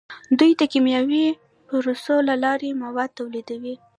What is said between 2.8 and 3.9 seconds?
مواد تولیدوي.